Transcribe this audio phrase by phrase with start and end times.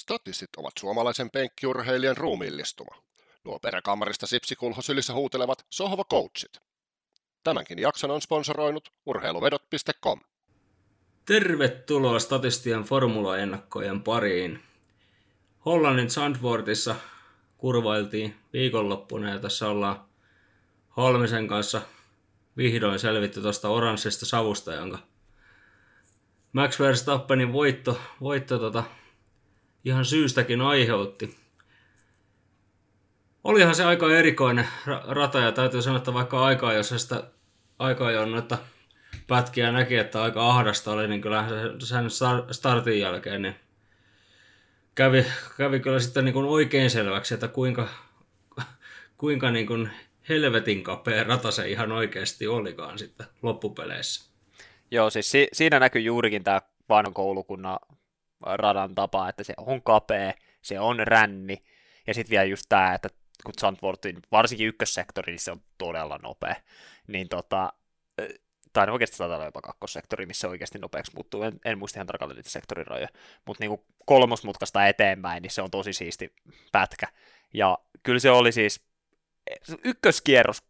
[0.00, 3.02] Statistit ovat suomalaisen penkkiurheilijan ruumiillistuma.
[3.44, 6.58] Nuo peräkammarista sipsikulho sylissä huutelevat sohva coachit.
[7.44, 10.20] Tämänkin jakson on sponsoroinut urheiluvedot.com.
[11.26, 14.62] Tervetuloa Statistian formula-ennakkojen pariin.
[15.64, 16.94] Hollannin Sandvortissa
[17.58, 20.04] kurvailtiin viikonloppuna ja tässä ollaan
[20.96, 21.82] Holmisen kanssa
[22.56, 24.98] vihdoin selvitty tuosta oranssista savusta, jonka
[26.52, 28.84] Max Verstappenin voitto, voitto tota,
[29.84, 31.36] ihan syystäkin aiheutti.
[33.44, 34.68] Olihan se aika erikoinen
[35.08, 37.22] rata ja täytyy sanoa, että vaikka aikaa, jos sitä
[37.78, 38.58] aikaa jo noita
[39.26, 41.48] pätkiä näki, että aika ahdasta oli, niin kyllähän
[41.80, 42.04] se sen
[42.50, 43.54] startin jälkeen niin
[44.94, 47.88] kävi, kävi kyllä sitten niin kuin oikein selväksi, että kuinka,
[49.16, 49.90] kuinka niin kuin
[50.28, 54.30] helvetin kapea rata se ihan oikeasti olikaan sitten loppupeleissä.
[54.90, 57.78] Joo, siis si- siinä näkyy juurikin tämä vanhan koulukunnan
[58.44, 61.58] radan tapa, että se on kapea, se on ränni,
[62.06, 63.08] ja sitten vielä just tämä, että
[63.44, 66.56] kun Zandvoortin, varsinkin ykkössektori, niin se on todella nopea,
[67.06, 67.72] niin tota,
[68.72, 72.36] tai oikeasti saattaa olla jopa kakkossektori, missä oikeasti nopeaksi muuttuu, en, en muista ihan tarkalleen
[72.36, 73.08] niitä sektorin rajoja,
[73.46, 76.34] mutta niin kolmosmutkasta eteenpäin, niin se on tosi siisti
[76.72, 77.06] pätkä,
[77.54, 78.84] ja kyllä se oli siis
[79.84, 80.62] ykköskierros,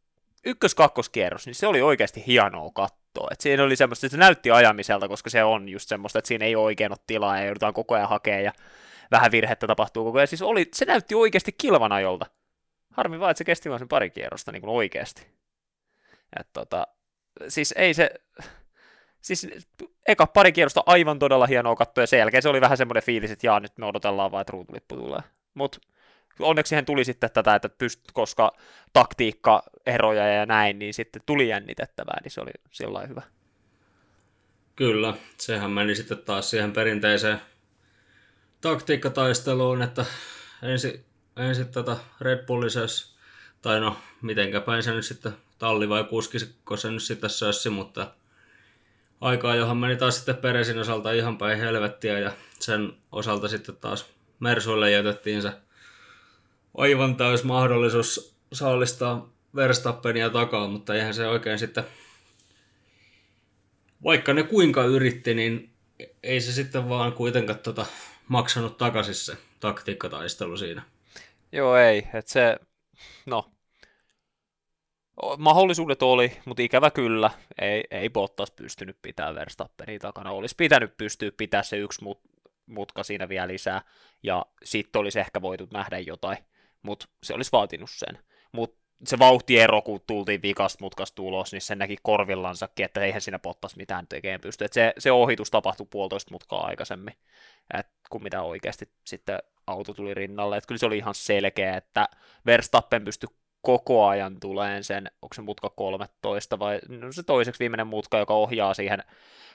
[0.45, 3.04] ykkös-kakkoskierros, niin se oli oikeasti hienoa katsoa.
[3.31, 6.45] Et siinä oli semmoista, että se näytti ajamiselta, koska se on just semmoista, että siinä
[6.45, 8.53] ei oikein ole tilaa ja joudutaan koko ajan hakemaan ja
[9.11, 10.29] vähän virhettä tapahtuu koko ajan.
[10.29, 12.27] Siis oli, se näytti oikeasti kilvan ajolta.
[12.91, 15.27] Harmi vaan, että se kesti vain sen pari kierrosta niin kuin oikeasti.
[16.41, 16.87] Et tota,
[17.49, 18.11] siis ei se,
[19.21, 19.49] siis
[20.09, 23.31] eka pari kierrosta aivan todella hienoa katsoa, ja sen jälkeen se oli vähän semmoinen fiilis,
[23.31, 25.21] että jaa, nyt me odotellaan vaan, että ruutulippu tulee.
[25.55, 25.79] Mutta
[26.39, 28.53] onneksi siihen tuli sitten tätä, että pyst, koska
[28.93, 33.23] taktiikkaeroja ja näin, niin sitten tuli jännitettävää, niin se oli sillä hyvä.
[34.77, 37.41] Kyllä, sehän meni sitten taas siihen perinteiseen
[38.61, 40.05] taktiikkataisteluun, että
[40.63, 41.05] ensin,
[41.37, 43.17] ensin tätä Red Bullisessa,
[43.63, 48.11] tai no mitenkä päin se nyt sitten talli vai kuskiko se nyt sitten sössi, mutta
[49.21, 54.07] aikaa, johon meni taas sitten Peresin osalta ihan päin helvettiä ja sen osalta sitten taas
[54.41, 55.53] Mersuille jätettiin se
[56.75, 61.85] aivan täys mahdollisuus saalistaa Verstappenia takaa, mutta eihän se oikein sitten,
[64.05, 65.71] vaikka ne kuinka yritti, niin
[66.23, 67.87] ei se sitten vaan kuitenkaan tota
[68.29, 70.83] maksanut takaisin se taktiikkataistelu siinä.
[71.53, 71.99] Joo, ei.
[72.15, 72.57] Että se,
[73.27, 73.53] no,
[75.39, 77.31] mahdollisuudet oli, mutta ikävä kyllä,
[77.61, 80.31] ei, ei Bottas pystynyt pitämään Verstappenia takana.
[80.31, 82.21] Olisi pitänyt pystyä pitää se yksi mut,
[82.67, 83.83] mutka siinä vielä lisää,
[84.23, 86.39] ja sitten olisi ehkä voitu nähdä jotain
[86.85, 88.19] mutta se olisi vaatinut sen.
[88.53, 93.39] Mutta se vauhtiero, kun tultiin vikasta mutkasta ulos, niin se näki korvillansakin, että eihän siinä
[93.39, 94.65] pottas mitään tekemään pysty.
[94.65, 97.15] Et se, se ohitus tapahtui puolitoista mutkaa aikaisemmin,
[97.79, 100.57] et kun mitä oikeasti sitten auto tuli rinnalle.
[100.57, 102.09] Et kyllä se oli ihan selkeä, että
[102.47, 103.29] Verstappen pystyi
[103.63, 108.35] koko ajan tuleen sen, onko se mutka 13 vai no se toiseksi viimeinen mutka, joka
[108.35, 109.05] ohjaa siihen,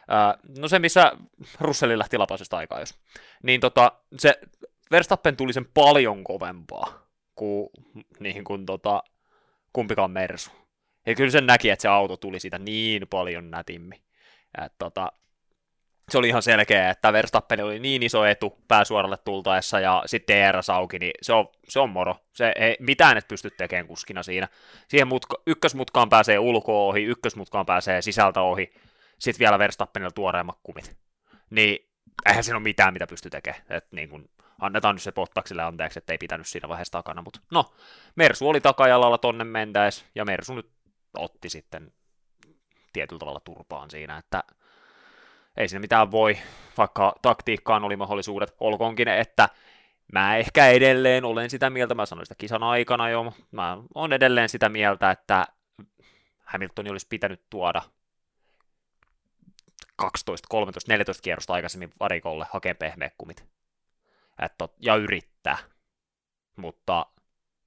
[0.07, 1.11] ää, no se missä
[1.59, 2.99] Russellin lähti lapasesta aikaa, jos.
[3.43, 4.39] Niin tota, se
[4.91, 7.08] Verstappen tuli sen paljon kovempaa
[7.39, 7.69] kuin,
[8.19, 9.03] niin kuin tota,
[9.73, 10.51] kumpikaan Mersu.
[11.05, 14.01] Ja kyllä sen näki, että se auto tuli siitä niin paljon nätimmin.
[14.65, 15.11] Et, tota,
[16.09, 20.69] se oli ihan selkeä, että Verstappen oli niin iso etu pääsuoralle tultaessa ja sitten DRS
[20.69, 22.15] auki, niin se on, se on moro.
[22.33, 24.47] Se ei, mitään et pysty tekemään kuskina siinä.
[24.87, 28.73] Siihen mutka, ykkösmutkaan pääsee ulkoa ohi, ykkösmutkaan pääsee sisältä ohi,
[29.19, 30.97] sitten vielä Verstappenilla tuoreemmat kumit.
[31.49, 31.89] Niin
[32.25, 33.61] eihän siinä ole mitään, mitä pystyy tekemään.
[33.69, 34.29] Et niin kun,
[34.59, 37.65] annetaan nyt se Pottaksille anteeksi, että ei pitänyt siinä vaiheessa takana, mutta no,
[38.15, 40.69] Mersu oli takajalalla tonne mentäes, ja Mersu nyt
[41.17, 41.93] otti sitten
[42.93, 44.43] tietyllä tavalla turpaan siinä, että
[45.57, 46.37] ei siinä mitään voi,
[46.77, 49.49] vaikka taktiikkaan oli mahdollisuudet, olkoonkin, että
[50.13, 54.49] mä ehkä edelleen olen sitä mieltä, mä sanoin sitä kisan aikana jo, mä olen edelleen
[54.49, 55.47] sitä mieltä, että
[56.45, 57.81] Hamiltoni olisi pitänyt tuoda
[59.95, 63.45] 12, 13, 14 kierrosta aikaisemmin varikolle hakee pehmeäkumit
[64.41, 65.57] että, ja yrittää,
[66.55, 67.05] mutta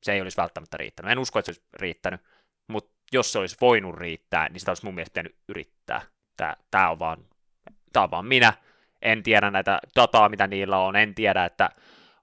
[0.02, 1.12] se ei olisi välttämättä riittänyt.
[1.12, 2.20] En usko, että se olisi riittänyt,
[2.68, 6.02] mutta jos se olisi voinut riittää, niin sitä olisi mun mielestä pitänyt yrittää.
[6.36, 7.18] Tämä, tämä, on vaan,
[7.92, 8.52] tämä on vaan minä.
[9.02, 10.96] En tiedä näitä dataa, mitä niillä on.
[10.96, 11.70] En tiedä, että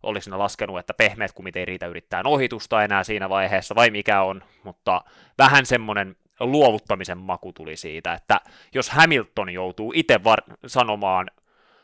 [0.03, 4.21] olisi ne laskenut, että pehmeät kumit ei riitä yrittää ohitusta enää siinä vaiheessa, vai mikä
[4.21, 5.01] on, mutta
[5.37, 8.41] vähän semmoinen luovuttamisen maku tuli siitä, että
[8.73, 11.31] jos Hamilton joutuu itse var- sanomaan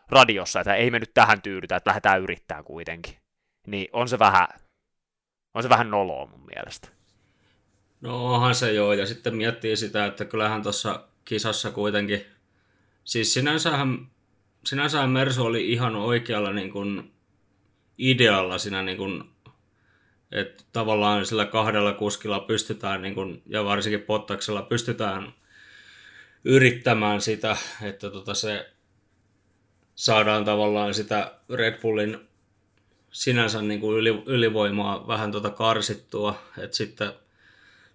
[0.09, 3.15] radiossa, että ei me nyt tähän tyydytä, että lähdetään yrittää kuitenkin.
[3.67, 4.47] Niin on se vähän,
[5.53, 6.87] on se vähän noloa mun mielestä.
[8.01, 12.25] No onhan se joo, ja sitten miettii sitä, että kyllähän tuossa kisassa kuitenkin,
[13.03, 14.07] siis sinänsähän,
[14.65, 17.11] sinänsähän Mersu oli ihan oikealla niin kuin
[17.97, 19.23] idealla siinä niin kuin,
[20.31, 25.33] että tavallaan sillä kahdella kuskilla pystytään, niin kuin, ja varsinkin Pottaksella pystytään
[26.43, 28.74] yrittämään sitä, että tota se
[29.95, 32.27] saadaan tavallaan sitä Red Bullin
[33.11, 37.11] sinänsä niin kuin yli, ylivoimaa vähän tota karsittua, että sitten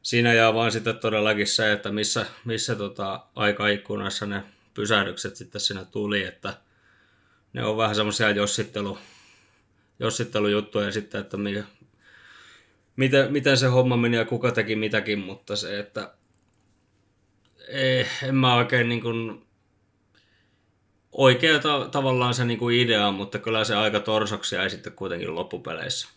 [0.02, 4.43] siinä jää vaan sitten todellakin se, että missä, missä tota aikaikkunassa ne
[4.75, 6.55] pysähdykset sitten siinä tuli, että
[7.52, 8.99] ne on vähän semmoisia jossittelu,
[9.99, 11.64] jossittelujuttuja sitten, että mikä,
[12.97, 16.14] miten, miten se homma meni ja kuka teki mitäkin, mutta se, että
[17.69, 19.47] ei, en mä oikein niin kuin,
[21.12, 25.35] oikea ta- tavallaan se niin kuin idea, mutta kyllä se aika torsoksi jäi sitten kuitenkin
[25.35, 26.09] loppupeleissä.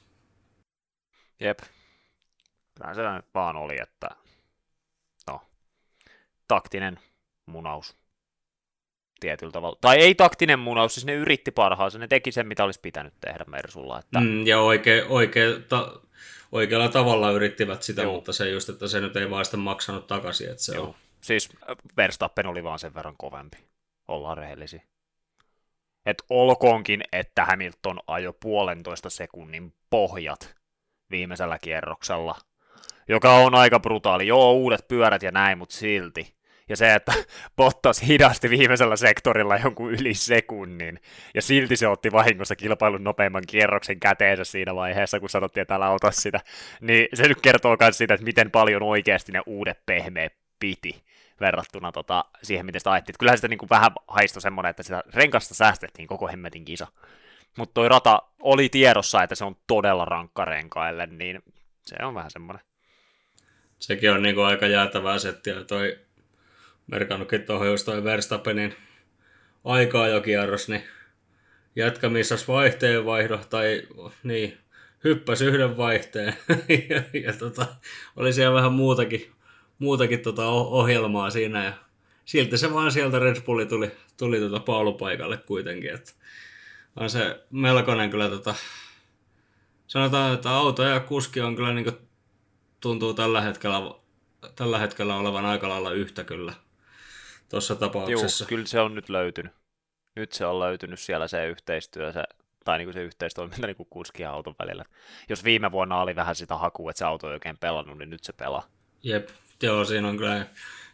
[1.39, 1.59] Jep.
[2.75, 3.01] Kyllä se
[3.33, 4.09] vaan oli, että
[5.27, 5.41] no,
[6.47, 6.99] taktinen
[7.45, 7.95] munaus
[9.19, 9.77] tietyllä tavalla.
[9.81, 13.45] Tai ei taktinen munaus, siis ne yritti parhaansa, ne teki sen, mitä olisi pitänyt tehdä
[13.47, 13.99] Mersulla.
[13.99, 14.19] Että...
[14.19, 15.99] Mm, ja oikea, oikea, ta,
[16.51, 18.13] oikealla tavalla yrittivät sitä, Joo.
[18.13, 20.49] mutta se just, että se nyt ei vaan sitä maksanut takaisin.
[20.49, 20.85] Että se Joo.
[20.85, 20.95] on...
[21.21, 21.49] Siis
[21.97, 23.57] Verstappen oli vaan sen verran kovempi,
[24.13, 24.81] ollaan rehellisiä.
[26.05, 30.55] Et olkoonkin, että Hamilton ajo puolentoista sekunnin pohjat
[31.11, 32.35] viimeisellä kierroksella,
[33.07, 34.27] joka on aika brutaali.
[34.27, 36.35] Joo, uudet pyörät ja näin, mutta silti.
[36.69, 37.13] Ja se, että
[37.57, 40.99] Bottas hidasti viimeisellä sektorilla jonkun yli sekunnin,
[41.33, 45.89] ja silti se otti vahingossa kilpailun nopeimman kierroksen käteensä siinä vaiheessa, kun sanottiin, että älä
[45.89, 46.39] ota sitä,
[46.81, 51.03] niin se nyt kertoo myös siitä, että miten paljon oikeasti ne uudet pehmeät piti
[51.45, 53.15] verrattuna tota, siihen, miten sitä ajettiin.
[53.19, 56.87] Kyllähän sitä niin kuin vähän haistoi semmoinen, että sitä renkasta säästettiin koko hemmetin kisa.
[57.57, 61.43] Mutta toi rata oli tiedossa, että se on todella rankka renkaille, niin
[61.85, 62.65] se on vähän semmoinen.
[63.79, 65.63] Sekin on niin kuin aika jäätävää settiä.
[65.63, 65.99] Toi
[66.87, 68.75] merkannutkin tuohon just toi Verstappenin
[69.63, 70.83] aikaa jo kierros, niin
[71.75, 73.81] jätkä missas vaihteen vaihdo, tai
[74.23, 74.57] niin,
[75.03, 76.37] hyppäs yhden vaihteen,
[76.89, 77.65] ja, ja tota,
[78.15, 79.31] oli siellä vähän muutakin,
[79.83, 81.73] muutakin tota ohjelmaa siinä, ja
[82.25, 86.11] silti se vaan sieltä Red Bulli tuli, tuli tota paulupaikalle kuitenkin, että
[86.95, 88.55] on se melkoinen kyllä tota,
[89.87, 91.97] sanotaan, että auto ja kuski on kyllä niin kuin,
[92.79, 93.81] tuntuu tällä hetkellä,
[94.55, 96.53] tällä hetkellä olevan aika lailla yhtä kyllä
[97.49, 98.43] tuossa tapauksessa.
[98.43, 99.51] Joo, kyllä se on nyt löytynyt.
[100.15, 102.23] Nyt se on löytynyt siellä se yhteistyö, se,
[102.65, 104.85] tai niin kuin se yhteistoiminta niin kuin kuski ja auton välillä.
[105.29, 108.23] Jos viime vuonna oli vähän sitä hakua, että se auto ei oikein pelannut, niin nyt
[108.23, 108.67] se pelaa.
[109.03, 109.29] Jep,
[109.63, 110.45] joo, siinä on kyllä,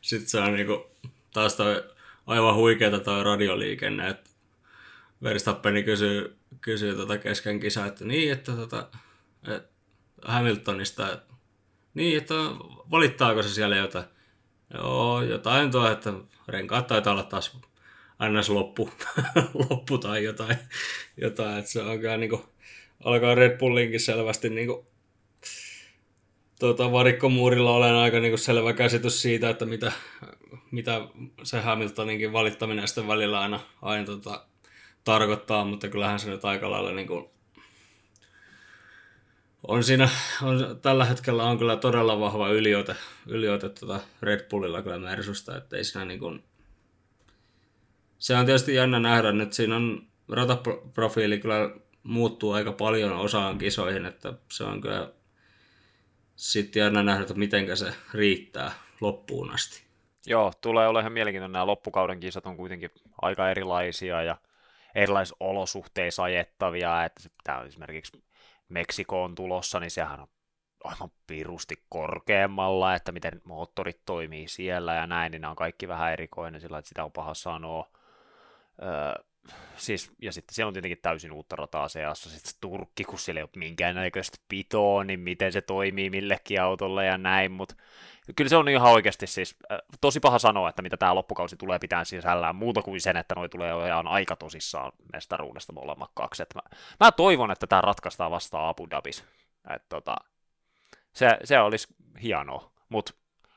[0.01, 0.83] sitten se on niin kuin,
[1.33, 1.83] taas toi
[2.27, 4.29] aivan huikeeta toi radioliikenne, että
[5.23, 8.87] Verstappeni kysyy, kysyy tota kesken kisaa, että niin, että tota,
[9.47, 9.69] et
[10.21, 11.33] Hamiltonista, että,
[11.93, 12.33] niin, että
[12.91, 14.05] valittaako se siellä jotain.
[14.73, 16.13] Joo, jotain tuo, että
[16.47, 17.57] renkaat taitaa olla taas
[18.29, 18.49] ns.
[18.49, 18.89] loppu,
[19.69, 20.57] loppu tai jotain,
[21.17, 22.41] jotain, että se on kyllä niin kuin,
[23.03, 24.67] alkaa Red Bullinkin selvästi niin
[26.59, 29.91] tuota, varikkomuurilla olen aika niin kuin selvä käsitys siitä, että mitä,
[30.71, 31.01] mitä
[31.43, 34.45] se Hamiltoninkin valittaminen sitten välillä aina, aina tota,
[35.03, 37.29] tarkoittaa, mutta kyllähän se nyt aika lailla niin kuin,
[39.67, 40.09] on siinä,
[40.43, 42.95] on, tällä hetkellä on kyllä todella vahva yliote,
[43.27, 46.43] yliote tuota Red Bullilla kyllä Mersusta, että ei siinä niin kuin,
[48.19, 51.71] se on tietysti jännä nähdä, että siinä on rataprofiili kyllä
[52.03, 55.11] muuttuu aika paljon osaan kisoihin, että se on kyllä
[56.39, 59.83] sitten jännä nähdä, että miten se riittää loppuun asti.
[60.25, 61.51] Joo, tulee olemaan mielenkiintoinen.
[61.51, 62.91] Nämä loppukauden kisat on kuitenkin
[63.21, 64.37] aika erilaisia ja
[64.95, 68.23] erilaisissa olosuhteissa ajettavia, että pitää esimerkiksi
[68.69, 70.27] Meksikoon tulossa, niin sehän on
[70.83, 76.13] aivan pirusti korkeammalla, että miten moottorit toimii siellä ja näin, niin nämä on kaikki vähän
[76.13, 77.89] erikoinen sillä, että sitä on paha sanoa.
[78.81, 79.23] Öö,
[79.77, 83.43] siis, ja sitten siellä on tietenkin täysin uutta rataa seassa, sitten Turkki, kun siellä ei
[83.43, 87.75] ole minkäännäköistä pitoa, niin miten se toimii millekin autolle ja näin, mutta
[88.35, 91.79] kyllä se on ihan oikeasti siis äh, tosi paha sanoa, että mitä tämä loppukausi tulee
[91.79, 96.43] pitää sisällään, muuta kuin sen, että noi tulee ihan aika tosissaan mestaruudesta molemmat kaksi.
[96.55, 96.61] mä,
[96.99, 99.23] mä toivon, että tämä ratkaistaan vasta Abu Dhabis.
[99.75, 100.15] Et, tota,
[101.13, 101.87] se, se olisi
[102.21, 103.13] hienoa, mutta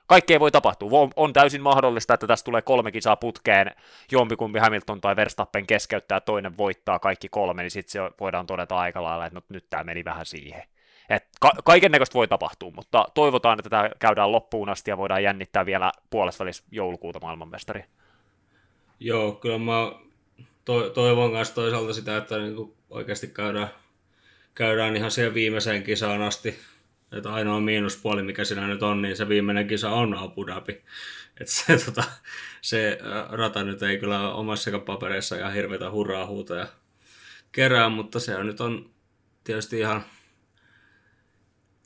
[0.07, 1.01] kaikkea voi tapahtua.
[1.01, 3.71] On, on täysin mahdollista, että tässä tulee kolme kisaa putkeen,
[4.11, 9.03] jompikumpi Hamilton tai Verstappen keskeyttää, toinen voittaa kaikki kolme, niin sitten se voidaan todeta aika
[9.03, 10.63] lailla, että no, nyt tämä meni vähän siihen.
[11.09, 15.23] Et ka- kaiken näköistä voi tapahtua, mutta toivotaan, että tämä käydään loppuun asti ja voidaan
[15.23, 17.85] jännittää vielä puolesta välissä joulukuuta maailmanmestari.
[19.01, 19.93] Joo, kyllä mä
[20.65, 23.69] to- toivon myös toisaalta sitä, että niinku oikeasti käydään,
[24.55, 26.59] käydään ihan siihen viimeiseen kisaan asti.
[27.13, 30.73] Että ainoa miinuspuoli, mikä siinä nyt on, niin se viimeinen kisa on Abu Dhabi.
[31.41, 32.05] Että se, tota,
[32.61, 32.99] se
[33.31, 36.67] rata nyt ei kyllä omassa papereissa ihan hirveitä hurraa huutoja
[37.53, 38.91] kerää, mutta se on nyt on
[39.45, 40.05] tietysti ihan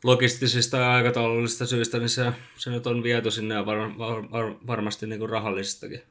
[0.05, 4.55] logistisista ja aikataulullisista syistä, niin se, se nyt on viety sinne ja var, var, var,
[4.67, 6.03] varmasti niin kuin rahallisistakin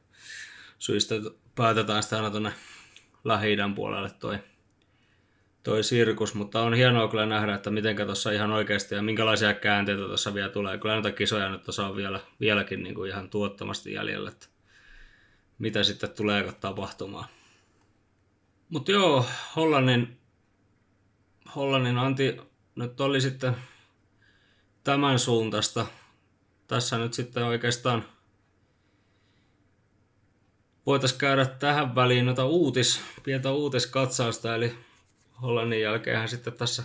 [0.78, 1.14] syistä
[1.54, 2.52] päätetään sitä aina tuonne
[3.24, 4.38] lähi puolelle toi,
[5.66, 10.02] toi sirkus, mutta on hienoa kyllä nähdä, että miten tuossa ihan oikeasti ja minkälaisia käänteitä
[10.02, 10.78] tuossa vielä tulee.
[10.78, 14.46] Kyllä näitä kisoja nyt tuossa on vielä, vieläkin niin kuin ihan tuottamasti jäljellä, että
[15.58, 17.28] mitä sitten tulee tapahtumaan.
[18.68, 20.18] Mutta joo, Hollannin,
[21.56, 22.36] Hollannin anti
[22.74, 23.56] nyt oli sitten
[24.84, 25.86] tämän suuntaista.
[26.66, 28.04] Tässä nyt sitten oikeastaan
[30.86, 34.85] voitaisiin käydä tähän väliin noita uutis, pientä uutiskatsausta, eli
[35.42, 36.82] Hollannin jälkeen sitten tässä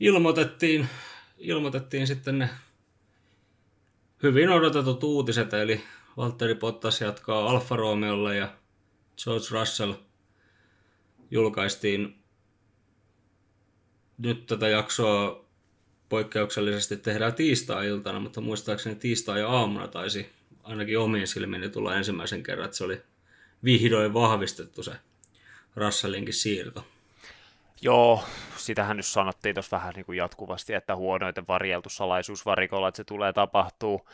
[0.00, 0.88] ilmoitettiin,
[1.38, 2.50] ilmoitettiin sitten ne
[4.22, 5.84] hyvin odotetut uutiset, eli
[6.16, 8.48] Valtteri Bottas jatkaa Alfa Romeolla ja
[9.24, 9.92] George Russell
[11.30, 12.18] julkaistiin
[14.18, 15.44] nyt tätä jaksoa
[16.08, 20.30] poikkeuksellisesti tehdään tiistai-iltana, mutta muistaakseni tiistai-aamuna taisi
[20.62, 23.02] ainakin omiin silmiini tulla ensimmäisen kerran, että se oli
[23.64, 24.92] vihdoin vahvistettu se
[25.76, 26.86] Russellinkin siirto.
[27.84, 28.24] Joo,
[28.56, 33.32] sitähän nyt sanottiin tuossa vähän niin kuin jatkuvasti, että huonoiten varjeltu salaisuusvarikolla, että se tulee
[33.32, 34.08] tapahtuu.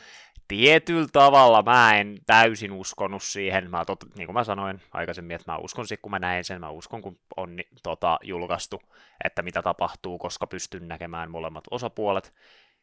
[0.48, 5.52] Tietyllä tavalla mä en täysin uskonut siihen, mä tot, niin kuin mä sanoin aikaisemmin, että
[5.52, 8.82] mä uskon sitten, kun mä näin sen, mä uskon, kun on tota, julkaistu,
[9.24, 12.34] että mitä tapahtuu, koska pystyn näkemään molemmat osapuolet.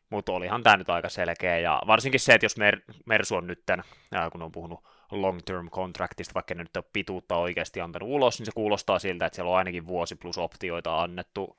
[0.10, 3.84] Mutta olihan tämä nyt aika selkeä, ja varsinkin se, että jos Mer- Mersu on nytten,
[4.32, 8.52] kun on puhunut long-term contractista, vaikka ne nyt ole pituutta oikeasti antanut ulos, niin se
[8.56, 11.58] kuulostaa siltä, että siellä on ainakin vuosi plus optioita annettu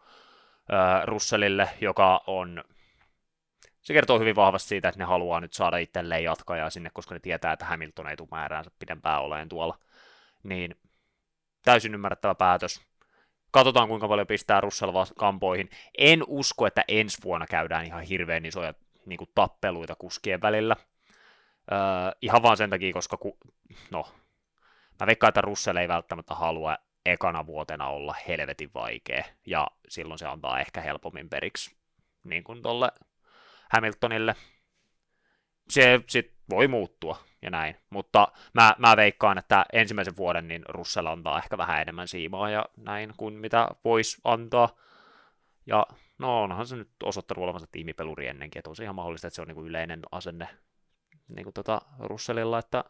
[0.73, 2.65] äh, Russellille, joka on
[3.89, 7.21] se kertoo hyvin vahvasti siitä, että ne haluaa nyt saada itselleen jatkajaa sinne, koska ne
[7.21, 9.79] tietää, että Hamilton ei tule määräänsä pidempään oleen tuolla.
[10.43, 10.75] Niin
[11.65, 12.87] täysin ymmärrettävä päätös.
[13.51, 15.71] Katsotaan, kuinka paljon pistää Russell kampoihin.
[15.99, 18.75] En usko, että ensi vuonna käydään ihan hirveän isoja
[19.07, 20.77] niin kuin tappeluita kuskien välillä.
[21.73, 21.79] Öö,
[22.23, 23.39] ihan vaan sen takia, koska ku,
[23.91, 24.07] no,
[25.01, 30.27] mä veikkaan, että Russell ei välttämättä halua ekana vuotena olla helvetin vaikea, ja silloin se
[30.27, 31.77] antaa ehkä helpommin periksi
[32.25, 32.89] niin kuin tolle
[33.73, 34.35] Hamiltonille.
[35.71, 41.07] Se sit voi muuttua ja näin, mutta mä, mä veikkaan, että ensimmäisen vuoden niin Russell
[41.07, 44.69] antaa ehkä vähän enemmän siimaa ja näin kuin mitä voisi antaa.
[45.67, 45.87] Ja
[46.19, 49.43] no onhan se nyt osoittanut olevansa tiimipeluri ennenkin, että on se ihan mahdollista, että se
[49.43, 50.49] on niin kuin yleinen asenne
[51.29, 52.85] niin kuin tota Russellilla, että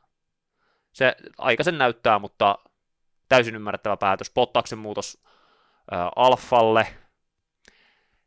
[0.92, 2.58] se aika sen näyttää, mutta
[3.28, 4.30] täysin ymmärrettävä päätös.
[4.30, 5.24] Pottaksen muutos
[5.90, 6.86] ää, Alfalle.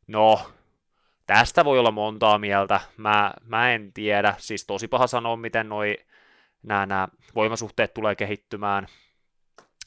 [0.07, 0.51] No,
[1.31, 5.97] Tästä voi olla montaa mieltä, mä, mä en tiedä, siis tosi paha sanoa, miten noi,
[6.63, 8.87] nämä, nämä voimasuhteet tulee kehittymään.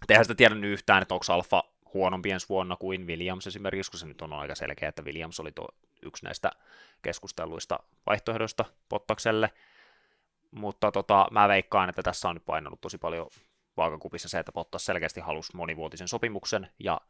[0.07, 1.65] Tehän sitä tiedä yhtään, että onko Alfa
[1.95, 5.53] huonompi ensi vuonna kuin Williams esimerkiksi, koska se nyt on aika selkeä, että Williams oli
[5.53, 5.69] tuo
[6.03, 6.51] yksi näistä
[7.03, 9.51] keskustelluista vaihtoehdoista Pottakselle.
[10.55, 13.27] Mutta tota, mä veikkaan, että tässä on nyt painanut tosi paljon
[13.77, 17.01] vaakakupissa se, että Bottas selkeästi halusi monivuotisen sopimuksen, ja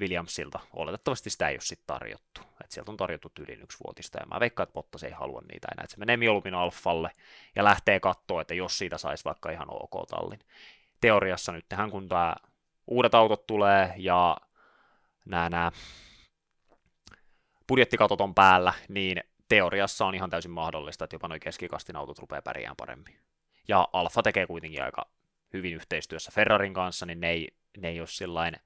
[0.00, 0.60] Williamsilta.
[0.72, 2.40] Oletettavasti sitä ei ole sitten tarjottu.
[2.64, 5.68] Et sieltä on tarjottu yli yksi vuotista, ja mä veikkaan, että Bottas ei halua niitä
[5.72, 5.84] enää.
[5.84, 7.10] Et se menee mieluummin Alfalle
[7.56, 10.40] ja lähtee katsoa, että jos siitä saisi vaikka ihan ok tallin.
[11.00, 12.34] Teoriassa nyt tähän, kun tämä
[12.86, 14.36] uudet autot tulee ja
[15.24, 15.72] nämä, nämä
[17.68, 22.42] budjettikatot on päällä, niin teoriassa on ihan täysin mahdollista, että jopa noin keskikastin autot rupeaa
[22.42, 23.18] pärjäämään paremmin.
[23.68, 25.10] Ja Alfa tekee kuitenkin aika
[25.52, 27.48] hyvin yhteistyössä Ferrarin kanssa, niin ne ei,
[27.78, 28.56] ne ei ole sillain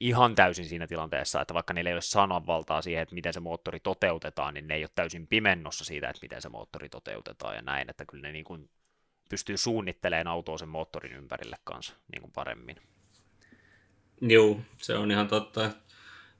[0.00, 3.80] ihan täysin siinä tilanteessa, että vaikka niillä ei ole sananvaltaa siihen, että miten se moottori
[3.80, 7.90] toteutetaan, niin ne ei ole täysin pimennossa siitä, että miten se moottori toteutetaan ja näin,
[7.90, 8.70] että kyllä ne niin kuin
[9.30, 12.76] pystyy suunnittelemaan autoa sen moottorin ympärille kanssa niin kuin paremmin.
[14.20, 15.60] Joo, se on ihan totta.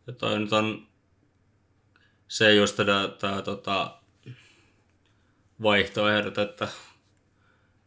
[0.06, 0.86] Ja toi nyt on
[2.28, 3.96] se just tämä, tämä tota,
[5.62, 6.68] vaihtoehdot, että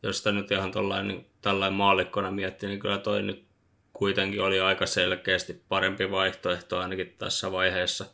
[0.04, 3.48] jos sitä nyt ihan tollain, niin, tällainen maallikkona miettii, niin kyllä toi nyt
[3.94, 8.06] kuitenkin oli aika selkeästi parempi vaihtoehto ainakin tässä vaiheessa.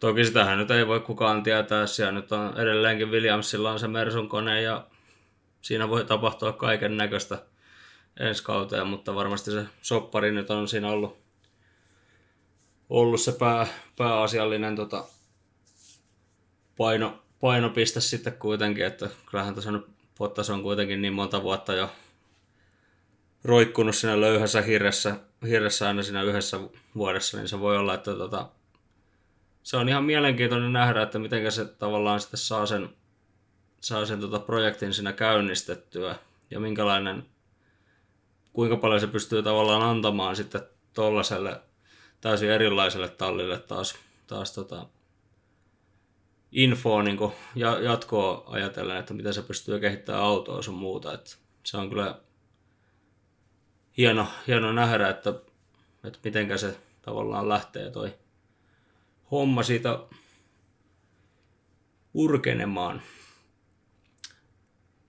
[0.00, 4.28] Toki sitähän nyt ei voi kukaan tietää, siellä nyt on edelleenkin Williamsilla on se Mersun
[4.28, 4.86] kone ja
[5.60, 7.38] siinä voi tapahtua kaiken näköistä
[8.20, 11.18] ensi kauteen, mutta varmasti se soppari nyt on siinä ollut,
[12.90, 13.66] ollut se pää,
[13.96, 15.04] pääasiallinen tota,
[16.80, 19.86] paino, painopiste sitten kuitenkin, että kyllähän tässä nyt
[20.18, 21.90] Bottas on kuitenkin niin monta vuotta jo
[23.44, 25.16] roikkunut siinä löyhässä hirressä,
[25.48, 26.60] hirressä aina siinä yhdessä
[26.94, 28.48] vuodessa, niin se voi olla, että tota,
[29.62, 32.88] se on ihan mielenkiintoinen nähdä, että miten se tavallaan sitten saa sen,
[33.80, 36.16] saa sen tota projektin siinä käynnistettyä
[36.50, 37.26] ja minkälainen,
[38.52, 40.62] kuinka paljon se pystyy tavallaan antamaan sitten
[40.94, 41.60] tollaselle,
[42.20, 43.94] täysin erilaiselle tallille taas,
[44.26, 44.86] taas tota,
[46.52, 47.18] infoa niin
[47.54, 51.14] ja, jatkoa ajatellen, että miten se pystyy kehittämään autoa sun muuta.
[51.14, 51.30] Että
[51.64, 52.20] se on kyllä
[53.96, 55.30] hieno, hieno nähdä, että,
[56.04, 58.14] että miten se tavallaan lähtee toi
[59.30, 59.98] homma siitä
[62.14, 63.02] urkenemaan.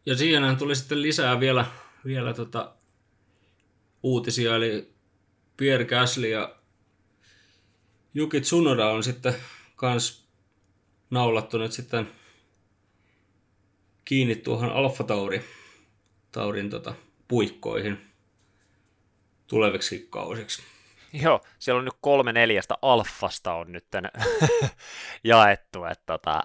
[0.05, 1.65] Ja siihen tuli sitten lisää vielä,
[2.05, 2.75] vielä tota
[4.03, 4.93] uutisia, eli
[5.57, 6.55] Pierre Gasly ja
[8.15, 9.35] Yuki Tsunoda on sitten
[9.75, 10.30] kans
[11.11, 12.11] naulattu nyt sitten
[14.05, 15.41] kiinni tuohon Alfa Tauri,
[16.31, 16.93] Taurin tota,
[17.27, 18.11] puikkoihin
[19.47, 20.63] tuleviksi kausiksi.
[21.13, 23.85] Joo, siellä on nyt kolme neljästä alfasta on nyt
[25.23, 26.41] jaettu, että tota,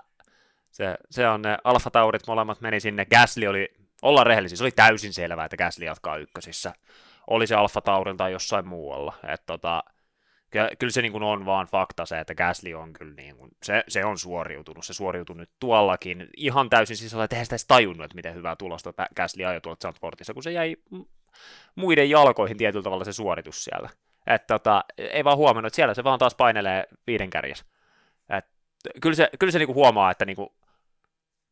[0.70, 3.68] se, se on ne Alfa Taurit molemmat meni sinne, Gasly oli,
[4.02, 6.72] ollaan rehellisiä, se oli täysin selvää, että Gasly jatkaa ykkösissä,
[7.26, 9.82] oli se Alfa Taurin tai jossain muualla, että tota,
[10.50, 13.84] kyllä se niin kuin on vaan fakta se, että Gasly on kyllä niin kuin, se,
[13.88, 18.04] se on suoriutunut, se suoriutunut nyt tuollakin ihan täysin sisällä, että eihän sitä edes tajunnut,
[18.04, 20.76] että miten hyvää tulosta Gasly ajoi tuolta Zandvoortissa, kun se jäi
[21.74, 23.90] muiden jalkoihin tietyllä tavalla se suoritus siellä.
[24.26, 27.64] Että tota, ei vaan huomannut, että siellä se vaan taas painelee viiden kärjessä.
[28.28, 28.44] Et,
[29.02, 30.54] kyllä se, kyllä se niinku huomaa, että niinku,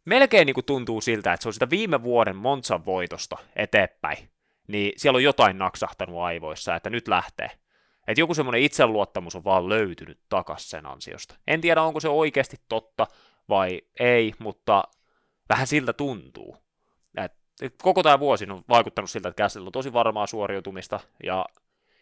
[0.04, 4.30] melkein niinku tuntuu siltä, että se on sitä viime vuoden Monzan voitosta eteenpäin,
[4.68, 7.50] niin siellä on jotain naksahtanut aivoissa, että nyt lähtee.
[8.06, 11.34] Että joku semmoinen itseluottamus on vaan löytynyt takas sen ansiosta.
[11.46, 13.06] En tiedä, onko se oikeasti totta
[13.48, 14.84] vai ei, mutta
[15.48, 16.56] vähän siltä tuntuu.
[17.62, 21.46] Et, koko tämä vuosi on vaikuttanut siltä, että Käsillä on tosi varmaa suoriutumista ja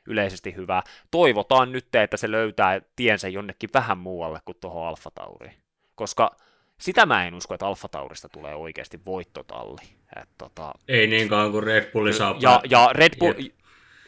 [0.06, 0.82] yleisesti hyvää.
[1.10, 5.54] Toivotaan nyt, että se löytää tiensä jonnekin vähän muualle kuin tuohon Alfa Tauriin.
[5.94, 6.36] Koska
[6.78, 9.80] sitä mä en usko, että Alfa Taurista tulee oikeasti voittotalli.
[10.22, 10.72] Et, tota...
[10.88, 13.32] Ei niinkaan kuin Red Bulli saa ja, ja Red Bull,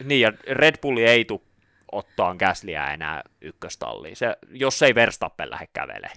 [0.04, 1.40] niin, ja Red Bulli ei tule
[1.94, 6.10] ottaa Gaslyä enää ykköstalliin, se, jos ei Verstappen lähde kävele.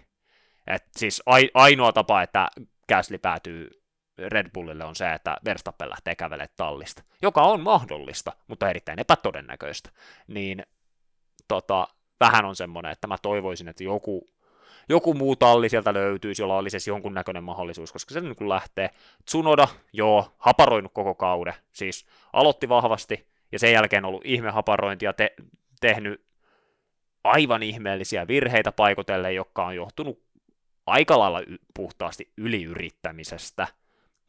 [0.67, 2.47] Et siis ai, ainoa tapa, että
[2.89, 3.69] Gasly päätyy
[4.17, 9.89] Red Bullille on se, että Verstappen lähtee kävelemään tallista, joka on mahdollista, mutta erittäin epätodennäköistä.
[10.27, 10.63] Niin
[11.47, 11.87] tota,
[12.19, 14.27] vähän on semmoinen, että mä toivoisin, että joku,
[14.89, 18.89] joku muu talli sieltä löytyisi, jolla olisi siis jonkunnäköinen mahdollisuus, koska se niin lähtee.
[19.25, 25.35] Tsunoda, joo, haparoinut koko kauden, siis aloitti vahvasti, ja sen jälkeen ollut ihmehaparointia te-
[25.81, 26.25] tehnyt
[27.23, 30.23] aivan ihmeellisiä virheitä paikotelle, jotka on johtunut
[30.85, 31.41] aika lailla
[31.73, 33.67] puhtaasti yliyrittämisestä,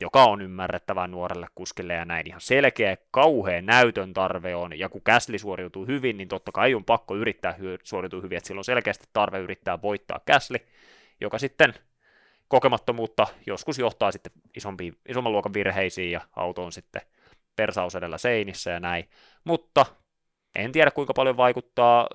[0.00, 5.02] joka on ymmärrettävää nuorelle kuskille ja näin ihan selkeä, kauhea näytön tarve on, ja kun
[5.02, 8.64] Käsli suoriutuu hyvin, niin totta kai on pakko yrittää hy- suoriutua hyvin, että sillä on
[8.64, 10.66] selkeästi tarve yrittää voittaa Käsli,
[11.20, 11.74] joka sitten
[12.48, 17.02] kokemattomuutta joskus johtaa sitten isompiin, isomman luokan virheisiin ja auto on sitten
[17.56, 19.08] persaus edellä seinissä ja näin,
[19.44, 19.86] mutta
[20.58, 22.08] en tiedä kuinka paljon vaikuttaa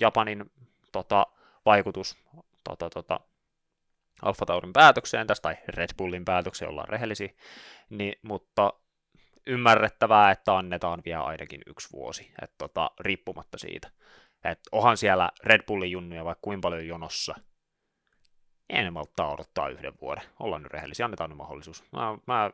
[0.00, 0.50] Japanin
[0.92, 1.26] tota,
[1.66, 2.18] vaikutus
[2.64, 3.20] tota, tota,
[4.22, 7.28] Alfa Taurin päätökseen tästä, tai Red Bullin päätökseen, ollaan rehellisiä,
[7.90, 8.72] niin, mutta
[9.46, 13.90] ymmärrettävää, että annetaan vielä ainakin yksi vuosi, että tota, riippumatta siitä.
[14.44, 17.34] Et onhan siellä Red Bullin junnuja vaikka kuinka paljon jonossa,
[18.70, 20.24] en malttaa odottaa yhden vuoden.
[20.40, 21.84] Ollaan nyt rehellisiä, annetaan nyt mahdollisuus.
[21.92, 22.50] Mä, mä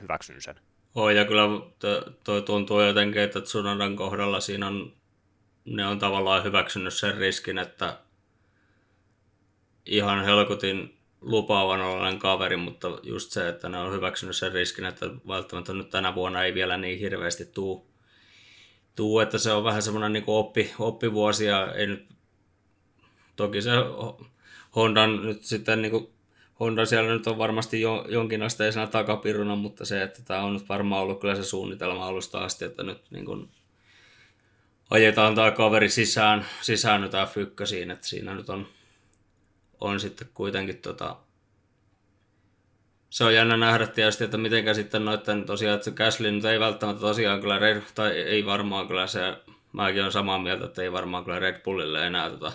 [0.00, 0.60] hyväksyn sen.
[0.94, 1.42] Oi, ja kyllä
[2.24, 4.92] toi tuntuu jotenkin, että Tsunodan kohdalla siinä on,
[5.64, 7.98] ne on tavallaan hyväksynyt sen riskin, että
[9.86, 15.06] ihan helkutin lupaavan olen kaveri, mutta just se, että ne on hyväksynyt sen riskin, että
[15.28, 17.86] välttämättä nyt tänä vuonna ei vielä niin hirveästi tuu,
[18.96, 22.08] tuu että se on vähän semmoinen niin oppi, oppivuosi ja ei nyt,
[23.36, 23.70] toki se
[24.76, 26.08] Hondan nyt sitten niin kuin
[26.60, 31.02] Honda siellä nyt on varmasti jo, jonkinasteisena takapiruna, mutta se, että tämä on nyt varmaan
[31.02, 33.48] ollut kyllä se suunnitelma alusta asti, että nyt niin kuin
[34.90, 38.66] ajetaan tämä kaveri sisään, sisään nyt F1, että siinä nyt on,
[39.80, 41.16] on sitten kuitenkin tota,
[43.10, 47.00] se on jännä nähdä tietysti, että miten sitten noiden tosiaan, että Gasly nyt ei välttämättä
[47.00, 47.60] tosiaan kyllä,
[47.94, 49.36] tai ei varmaan kyllä se,
[49.72, 52.52] mäkin olen samaa mieltä, että ei varmaan kyllä Red Bullille enää tota,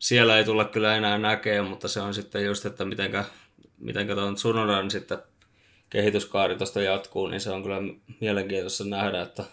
[0.00, 3.24] siellä ei tulla kyllä enää näkee, mutta se on sitten just, että mitenkä,
[3.78, 5.18] mitenkä tuon Tsunodan sitten
[5.90, 7.78] kehityskaari tuosta jatkuu, niin se on kyllä
[8.20, 9.44] mielenkiintoista nähdä, että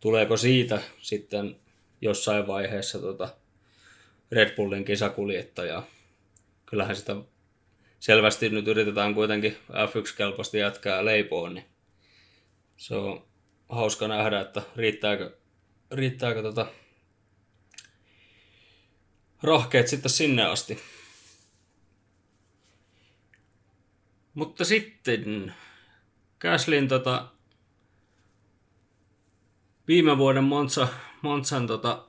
[0.00, 1.56] tuleeko siitä sitten
[2.00, 3.28] jossain vaiheessa tota
[4.32, 5.82] Red Bullin kisakuljettaja.
[6.66, 7.16] Kyllähän sitä
[8.00, 11.66] selvästi nyt yritetään kuitenkin F1-kelpoisesti jatkaa leipoon, niin
[12.76, 13.26] se on
[13.68, 15.36] hauska nähdä, että riittääkö,
[15.90, 16.66] riittääkö tota
[19.44, 20.78] rohkeet sitten sinne asti.
[24.34, 25.54] Mutta sitten
[26.38, 27.28] Käslin tota,
[29.88, 30.88] viime vuoden Monza,
[31.22, 32.04] Monzan tota,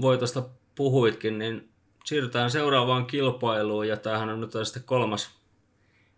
[0.00, 0.42] voitosta
[0.74, 1.68] puhuitkin, niin
[2.04, 5.30] siirrytään seuraavaan kilpailuun, ja tämähän on nyt sitten kolmas,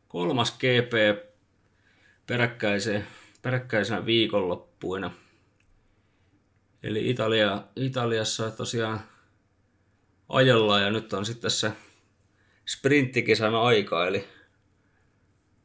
[0.09, 0.93] kolmas GP
[3.43, 5.11] peräkkäisenä viikonloppuina.
[6.83, 9.01] Eli Italia, Italiassa tosiaan
[10.33, 11.73] ajellaan, ja nyt on sitten se
[12.67, 14.29] sprinttikisan aika, eli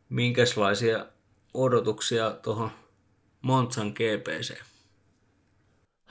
[0.09, 1.05] minkälaisia
[1.53, 2.71] odotuksia tuohon
[3.41, 4.61] Monzan GPC?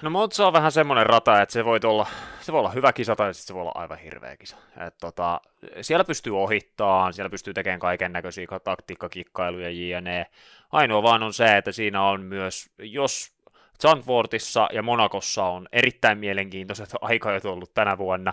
[0.03, 2.07] No Monza on vähän semmoinen rata, että se voi olla,
[2.41, 4.57] se voi olla hyvä kisa tai se voi olla aivan hirveä kisa.
[4.87, 5.41] Et tota,
[5.81, 10.27] siellä pystyy ohittaa, siellä pystyy tekemään kaiken näköisiä taktiikkakikkailuja jne.
[10.73, 13.36] Ainoa vaan on se, että siinä on myös, jos
[13.83, 18.33] Zandvoortissa ja Monakossa on erittäin mielenkiintoiset aikajat ollut tänä vuonna,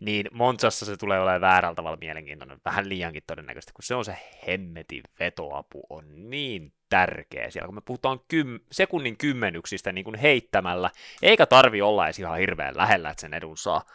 [0.00, 4.16] niin Monzassa se tulee olemaan väärällä tavalla mielenkiintoinen, vähän liiankin todennäköisesti, kun se on se
[4.46, 10.90] hemmetin vetoapu on niin tärkeä siellä, kun me puhutaan kym, sekunnin kymmenyksistä niin kuin heittämällä,
[11.22, 13.86] eikä tarvi olla edes ihan hirveän lähellä, että sen edun saa,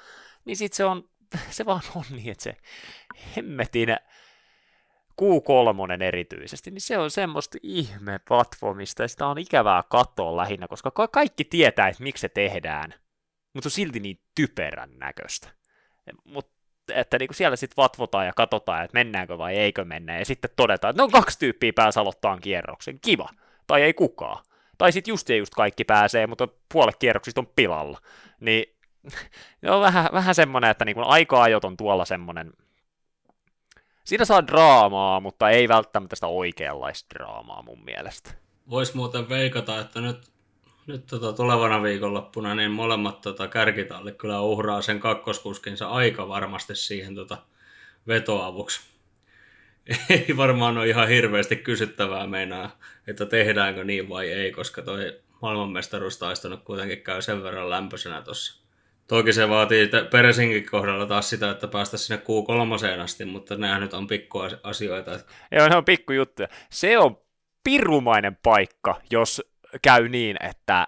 [0.46, 1.10] niin sitten se on,
[1.50, 2.56] se vaan on niin, että se
[3.36, 3.90] hemmetin
[5.22, 10.92] Q3 erityisesti, niin se on semmoista ihme platformista, ja sitä on ikävää katsoa lähinnä, koska
[11.12, 12.94] kaikki tietää, että miksi se tehdään,
[13.54, 15.50] mutta on silti niin typerän näköistä.
[16.24, 16.58] Mutta
[16.94, 20.90] että niinku siellä sitten vatvotaan ja katsotaan, että mennäänkö vai eikö mennä, ja sitten todetaan,
[20.90, 23.30] että no kaksi tyyppiä pääsi aloittaa kierroksen, kiva,
[23.68, 24.44] tai ei kukaan.
[24.78, 28.02] Tai sitten just ja just kaikki pääsee, mutta puolet kierroksista on pilalla.
[28.40, 28.78] Niin
[29.76, 32.54] on vähän, vähän semmoinen, että niinku aika-ajot on tuolla semmoinen,
[34.08, 38.32] siinä saa draamaa, mutta ei välttämättä sitä oikeanlaista draamaa mun mielestä.
[38.70, 40.18] Voisi muuten veikata, että nyt
[40.88, 47.16] nyt tota, tulevana viikonloppuna niin molemmat tota, kärkitallit kyllä uhraa sen kakkoskuskinsa aika varmasti siihen
[47.16, 47.38] tota,
[48.08, 48.82] vetoavuksi.
[50.10, 56.64] Ei varmaan ole ihan hirveästi kysyttävää meinaa, että tehdäänkö niin vai ei, koska toi maailmanmestaruustaistunut
[56.64, 58.67] kuitenkin käy sen verran lämpöisenä tuossa.
[59.08, 63.94] Toki se vaatii Peresinkin kohdalla taas sitä, että päästä sinne Q3 asti, mutta nämä nyt
[63.94, 65.20] on pikkuasioita.
[65.52, 66.48] Joo, ne on pikkujuttuja.
[66.70, 67.18] Se on
[67.64, 69.42] pirumainen paikka, jos
[69.82, 70.88] käy niin, että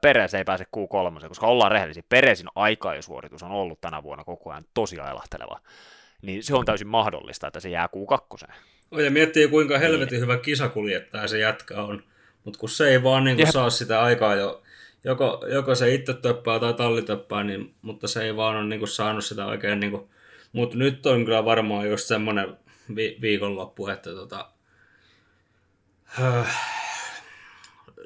[0.00, 2.02] Peres ei pääse Q3, koska ollaan rehellisiä.
[2.08, 2.46] Peresin
[3.00, 5.60] suoritus on ollut tänä vuonna koko ajan tosi ailahteleva.
[6.22, 8.52] Niin se on täysin mahdollista, että se jää Q2.
[9.04, 10.22] Ja miettii, kuinka helvetin niin.
[10.22, 12.02] hyvä kisakuljettaja se jätkä on.
[12.44, 14.62] Mutta kun se ei vaan niin saa sitä aikaa jo,
[15.04, 18.88] joko, joko se itse töppää tai talli töppää, niin, mutta se ei vaan ole niin
[18.88, 19.80] saanut sitä oikein.
[19.80, 20.10] Niin kuin,
[20.52, 22.56] mutta nyt on kyllä varmaan just semmoinen
[22.96, 24.50] vi- viikonloppu, että tota,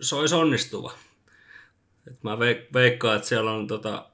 [0.01, 0.93] se olisi onnistuva.
[2.11, 2.39] Et mä
[2.75, 4.07] veikkaan, että siellä on tota,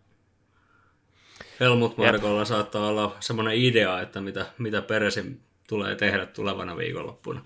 [1.60, 7.44] Helmut Markolla saattaa olla semmoinen idea, että mitä, mitä Peresin tulee tehdä tulevana viikonloppuna.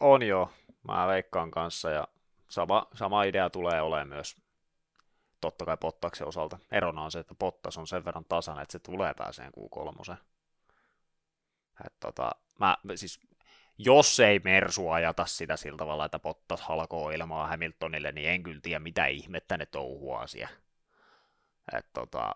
[0.00, 0.50] On joo,
[0.88, 2.08] mä veikkaan kanssa ja
[2.54, 4.36] sama, sama idea tulee olemaan myös
[5.40, 6.58] totta kai Pottaksen osalta.
[6.70, 10.16] Erona on se, että Pottas on sen verran tasan, että se tulee pääseen Q3.
[11.86, 13.20] Et tota, mä, siis
[13.78, 18.60] jos ei Mersu ajata sitä sillä tavalla, että Bottas halkoo ilmaa Hamiltonille, niin en kyllä
[18.60, 20.56] tiedä, mitä ihmettä ne touhuaa siellä.
[21.72, 22.34] Et tota,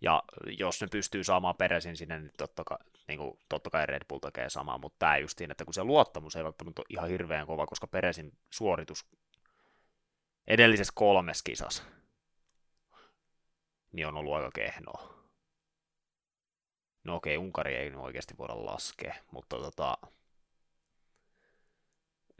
[0.00, 0.22] ja
[0.58, 4.18] jos ne pystyy saamaan peräisin sinne, niin totta kai, niin kuin, totta kai Red Bull
[4.18, 7.66] tekee samaa, mutta tämä justiin, että kun se luottamus ei välttämättä ole ihan hirveän kova,
[7.66, 9.06] koska peräisin suoritus
[10.46, 11.86] edellisessä kolmes kisas
[13.94, 15.14] niin on ollut aika kehnoa.
[17.04, 19.98] No okei, Unkari ei oikeasti voida laskea, mutta tota,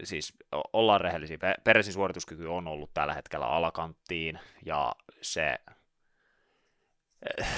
[0.04, 0.34] siis
[0.72, 1.38] ollaan rehellisiä.
[1.64, 5.58] Peresin suorituskyky on ollut tällä hetkellä alakanttiin, ja se,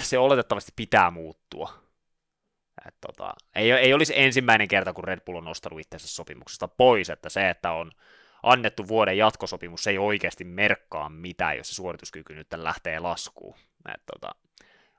[0.02, 1.85] se oletettavasti pitää muuttua.
[2.88, 7.10] Et tota, ei, ei olisi ensimmäinen kerta, kun Red Bull on nostanut itsensä sopimuksesta pois,
[7.10, 7.92] että se, että on
[8.42, 13.56] annettu vuoden jatkosopimus, ei oikeasti merkkaa mitään, jos se suorituskyky nyt lähtee laskuun.
[13.94, 14.34] Et tota,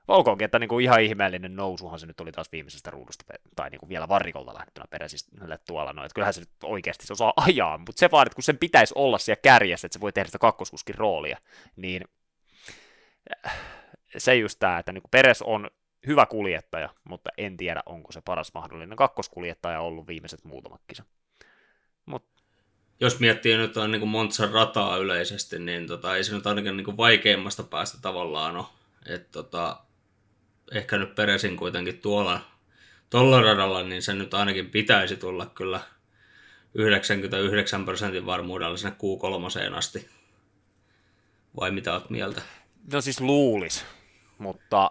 [0.08, 3.24] olkoonkin, että niin kuin ihan ihmeellinen nousuhan se nyt oli taas viimeisestä ruudusta,
[3.56, 7.12] tai niin kuin vielä varikolta lähtettynä peräisille tuolla, no, että kyllähän se nyt oikeasti se
[7.12, 10.12] osaa ajaa, mutta se vaan, että kun sen pitäisi olla siellä kärjessä, että se voi
[10.12, 11.38] tehdä sitä kakkoskuskin roolia,
[11.76, 12.04] niin
[13.46, 13.56] äh,
[14.16, 15.70] se just tämä, että niin kuin Peres on
[16.06, 21.04] hyvä kuljettaja, mutta en tiedä, onko se paras mahdollinen kakkoskuljettaja ollut viimeiset muutamat kisa.
[22.06, 22.24] Mut.
[23.00, 26.96] Jos miettii nyt on niin Montsan rataa yleisesti, niin tota, ei se nyt ainakin niin
[26.96, 28.66] vaikeimmasta päästä tavallaan ole.
[29.06, 29.80] Et, tota,
[30.72, 32.40] ehkä nyt peräisin kuitenkin tuolla
[33.10, 35.80] tuolla radalla, niin se nyt ainakin pitäisi tulla kyllä
[36.74, 40.08] 99 prosentin varmuudella sinne Q3 asti.
[41.60, 42.42] Vai mitä olet mieltä?
[42.92, 43.84] No siis luulis,
[44.38, 44.90] mutta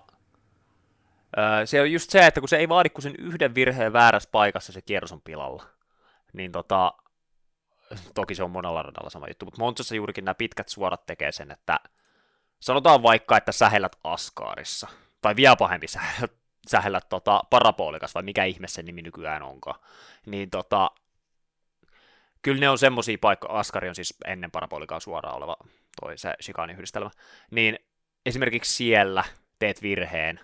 [1.65, 4.73] se on just se, että kun se ei vaadi kuin sen yhden virheen väärässä paikassa,
[4.73, 5.63] se kierros on pilalla.
[6.33, 6.93] Niin tota,
[8.13, 11.51] toki se on monella radalla sama juttu, mutta Montsassa juurikin nämä pitkät suorat tekee sen,
[11.51, 11.79] että
[12.59, 14.87] sanotaan vaikka, että sähellät Askaarissa,
[15.21, 16.31] tai vielä pahempi, sähellät,
[16.67, 19.79] sähellät tota, Parapolikas, vai mikä ihme sen nimi nykyään onkaan,
[20.25, 20.91] niin tota,
[22.41, 25.57] kyllä ne on semmoisia paikkoja, Askari on siis ennen Parapolikaa suoraan oleva
[26.01, 26.33] toi se
[26.77, 27.09] yhdistelmä,
[27.51, 27.79] niin
[28.25, 29.23] esimerkiksi siellä
[29.59, 30.39] teet virheen,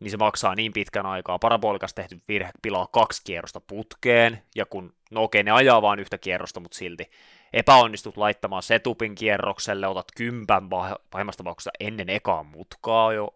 [0.00, 1.38] niin se maksaa niin pitkän aikaa.
[1.38, 6.18] Parabolikas tehty virhe pilaa kaksi kierrosta putkeen, ja kun, no okei, ne ajaa vain yhtä
[6.18, 7.10] kierrosta, mutta silti
[7.52, 10.68] epäonnistut laittamaan setupin kierrokselle, otat kympän
[11.10, 13.34] pahimmassa tapauksessa ennen ekaa mutkaa jo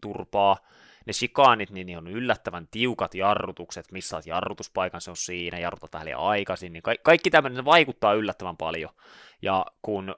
[0.00, 0.56] turpaa.
[1.06, 5.92] Ne shikaanit, niin, niin on yllättävän tiukat jarrutukset, missä olet jarrutuspaikan, se on siinä, jarrutat
[5.92, 8.90] vähän liian aikaisin, niin ka- kaikki tämmöinen vaikuttaa yllättävän paljon.
[9.42, 10.14] Ja kun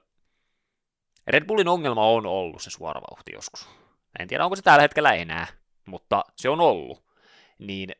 [1.27, 3.69] Red Bullin ongelma on ollut se suora vauhti joskus.
[4.19, 5.47] En tiedä, onko se tällä hetkellä enää,
[5.91, 7.03] mutta se on ollut.
[7.59, 7.91] Niin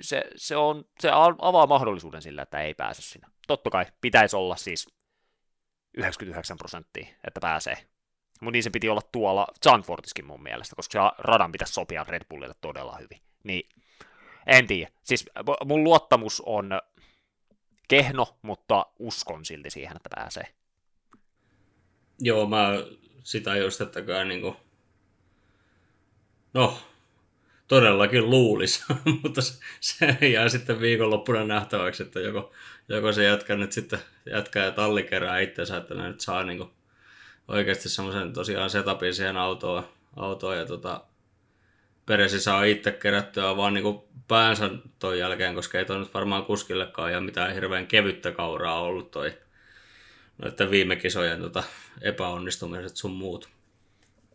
[0.00, 3.28] se, se, on, se avaa mahdollisuuden sillä, että ei pääse sinne.
[3.46, 4.88] Totta kai pitäisi olla siis
[5.94, 7.76] 99 prosenttia, että pääsee.
[8.40, 12.22] Mutta niin se piti olla tuolla Zandvoortiskin mun mielestä, koska se radan pitäisi sopia Red
[12.30, 13.20] Bullille todella hyvin.
[13.44, 13.68] Niin,
[14.46, 14.90] en tiedä.
[15.04, 15.26] Siis
[15.64, 16.80] mun luottamus on
[17.88, 20.54] kehno, mutta uskon silti siihen, että pääsee.
[22.20, 22.68] Joo, mä
[23.24, 24.56] sitä just, että kai niinku...
[26.54, 26.78] No,
[27.70, 28.84] todellakin luulisi,
[29.22, 29.40] mutta
[29.80, 32.52] se, jää sitten viikonloppuna nähtäväksi, että joko,
[32.88, 36.70] joko se jätkä nyt sitten jatkaa ja talli kerää itsensä, että ne nyt saa niinku
[37.48, 41.04] oikeasti semmoisen tosiaan setupin siihen autoon, autoon ja tota,
[42.06, 47.12] Peresi saa itse kerättyä vaan niinku päänsä ton jälkeen, koska ei toi nyt varmaan kuskillekaan
[47.12, 49.38] ja mitään hirveän kevyttä kauraa ollut toi
[50.42, 51.62] noiden viime kisojen tota,
[52.00, 53.48] epäonnistumiset sun muut.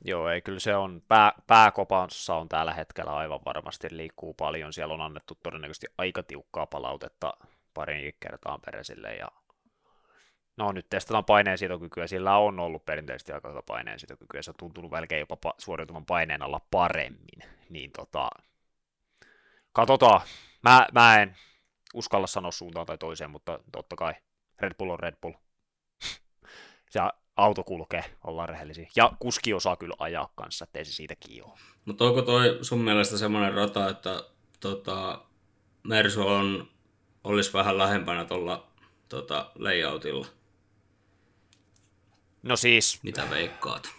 [0.07, 4.93] Joo, ei kyllä se on, pää, pääkopansa on tällä hetkellä aivan varmasti liikkuu paljon, siellä
[4.93, 7.33] on annettu todennäköisesti aika tiukkaa palautetta
[7.73, 9.27] parin kertaan peräsille ja
[10.57, 14.91] no nyt testataan paineensietokykyä, sillä on ollut perinteisesti aika hyvä paineensietokyky ja se on tuntunut
[14.91, 17.39] melkein jopa pa- suoriutuvan paineen alla paremmin,
[17.69, 18.29] niin tota,
[19.73, 20.21] katsotaan,
[20.63, 21.35] mä, mä en
[21.93, 24.13] uskalla sanoa suuntaan tai toiseen, mutta totta kai
[24.59, 25.33] Red Bull on Red Bull,
[26.89, 26.99] se
[27.35, 28.87] auto kulkee, ollaan rehellisiä.
[28.95, 31.59] Ja kuski osaa kyllä ajaa kanssa, ettei se siitä ole.
[31.85, 34.23] Mutta onko toi sun mielestä semmoinen rata, että
[34.59, 35.21] tota,
[35.83, 36.69] Mersu on,
[37.23, 38.67] olisi vähän lähempänä tuolla
[39.09, 40.27] tota, layoutilla?
[42.43, 42.99] No siis...
[43.03, 43.89] Mitä veikkaat?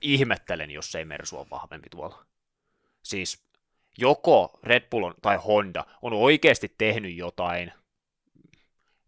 [0.00, 2.24] Ihmettelen, jos ei Mersu on vahvempi tuolla.
[3.02, 3.42] Siis
[3.98, 7.72] joko Red Bull on, tai Honda on oikeasti tehnyt jotain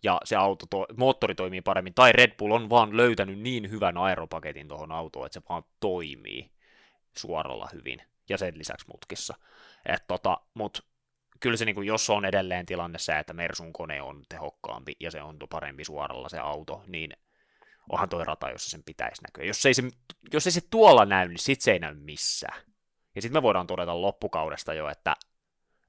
[0.02, 3.96] ja se auto to- moottori toimii paremmin, tai Red Bull on vaan löytänyt niin hyvän
[3.96, 6.50] aeropaketin tuohon autoon, että se vaan toimii
[7.18, 9.34] suoralla hyvin, ja sen lisäksi mutkissa.
[10.08, 10.86] Tota, mut
[11.40, 15.22] kyllä se, niin jos on edelleen tilanne se, että Mersun kone on tehokkaampi ja se
[15.22, 17.12] on parempi suoralla se auto, niin
[17.88, 19.44] onhan toi rata, jossa sen pitäisi näkyä.
[19.44, 19.82] Jos ei se,
[20.32, 22.62] jos ei se tuolla näy, niin sit se ei näy missään.
[23.14, 25.16] Ja sitten me voidaan todeta loppukaudesta jo, että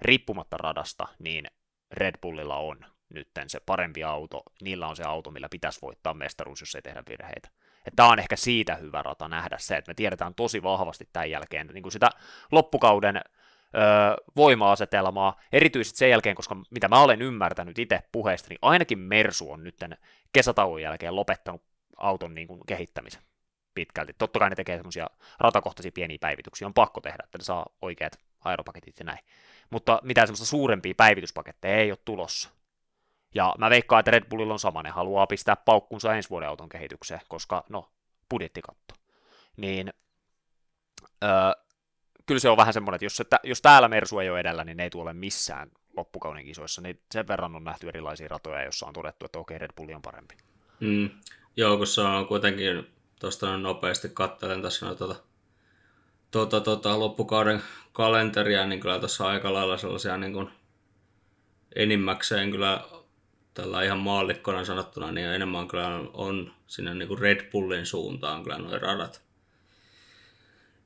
[0.01, 1.47] riippumatta radasta, niin
[1.91, 6.61] Red Bullilla on nytten se parempi auto, niillä on se auto, millä pitäisi voittaa mestaruus,
[6.61, 7.49] jos ei tehdä virheitä.
[7.95, 11.67] Tämä on ehkä siitä hyvä rata nähdä se, että me tiedetään tosi vahvasti tämän jälkeen
[11.67, 12.09] niin kuin sitä
[12.51, 13.83] loppukauden öö,
[14.35, 19.63] voima-asetelmaa, erityisesti sen jälkeen, koska mitä mä olen ymmärtänyt itse puheesta, niin ainakin Mersu on
[19.63, 19.75] nyt
[20.33, 21.63] kesätauon jälkeen lopettanut
[21.97, 23.21] auton niin kuin, kehittämisen
[23.73, 24.13] pitkälti.
[24.13, 25.07] Totta kai ne tekee semmoisia
[25.39, 29.19] ratakohtaisia pieniä päivityksiä, on pakko tehdä, että ne saa oikeat aeropaketit ja näin.
[29.69, 32.49] Mutta mitään semmoista suurempia päivityspaketteja ei ole tulossa.
[33.35, 36.69] Ja mä veikkaan, että Red Bullilla on sama, ne haluaa pistää paukkunsa ensi vuoden auton
[36.69, 37.89] kehitykseen, koska no,
[38.29, 38.95] budjettikatto.
[39.57, 39.93] Niin
[41.23, 41.29] öö,
[42.25, 44.77] kyllä se on vähän semmoinen, että jos, että jos täällä Mersu ei ole edellä, niin
[44.77, 48.93] ne ei tule missään loppukauden kisoissa, niin sen verran on nähty erilaisia ratoja, joissa on
[48.93, 50.35] todettu, että okei, Red Bulli on parempi.
[50.79, 51.09] Mm.
[51.57, 52.87] Joo, kun se on kuitenkin,
[53.19, 55.15] tuosta nopeasti katselen tässä no, tuota,
[56.31, 60.49] tuota, tuota, loppukauden kalenteria, niin kyllä tuossa aika lailla sellaisia niin kuin
[61.75, 62.83] enimmäkseen kyllä
[63.53, 68.57] tällä ihan maallikkona sanottuna, niin enemmän kyllä on sinne niin kuin Red Bullin suuntaan kyllä
[68.57, 69.21] noin radat.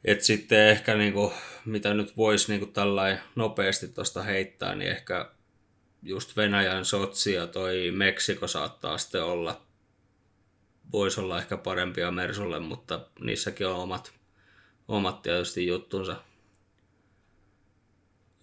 [0.05, 1.31] Et sitten ehkä niin kuin,
[1.65, 5.31] mitä nyt voisi niin tällä nopeasti tuosta heittää, niin ehkä
[6.03, 9.61] just Venäjän Sotsi ja toi Meksiko saattaa sitten olla,
[10.91, 14.13] voisi olla ehkä parempia Mersulle, mutta niissäkin on omat,
[14.87, 16.15] omat tietysti juttunsa.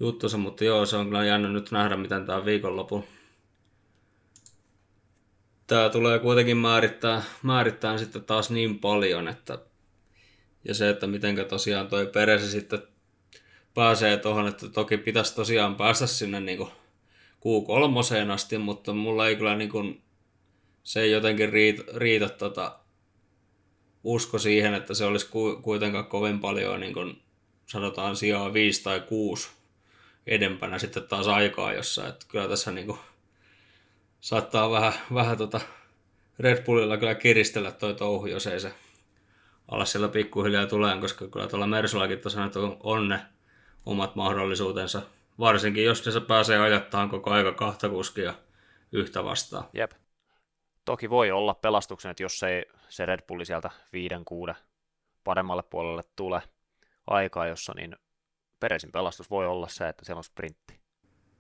[0.01, 0.39] juttunsa.
[0.39, 3.05] Mutta joo, se on kyllä jännä nyt nähdä, miten tämä viikonlopun
[5.73, 9.59] tämä tulee kuitenkin määrittää, määrittää sitten taas niin paljon, että
[10.69, 12.83] ja se, että miten tosiaan toi Peresi sitten
[13.75, 16.71] pääsee tuohon, että toki pitäisi tosiaan päästä sinne niin kuin
[17.39, 20.03] Q3 asti, mutta mulla ei kyllä niin kuin,
[20.83, 22.79] se ei jotenkin riitä, riitä tota,
[24.05, 25.29] usko siihen, että se olisi
[25.63, 27.23] kuitenkaan kovin paljon, niin kuin
[27.67, 29.51] sanotaan sijaa 5 tai 6
[30.27, 32.09] edempänä sitten taas aikaa jossain.
[32.09, 32.99] Että kyllä tässä niin kuin
[34.23, 35.61] saattaa vähän, vähän tota
[36.39, 38.75] Red Bullilla kyllä kiristellä toi touhu, jos ei se
[39.69, 43.21] ala siellä pikkuhiljaa tulee, koska kyllä tuolla Mersullakin tuossa nyt on ne
[43.87, 45.03] omat mahdollisuutensa.
[45.39, 48.35] Varsinkin jos se pääsee ajattamaan koko aika kahta kuskia
[48.93, 49.65] yhtä vastaan.
[49.73, 49.91] Jep.
[50.85, 54.55] Toki voi olla pelastuksen, että jos ei se Red Bulli sieltä viiden, kuuden
[55.25, 56.43] paremmalle puolelle tule
[57.07, 57.97] aikaa, jossa niin
[58.61, 60.82] Peresin pelastus voi olla se, että siellä on sprintti.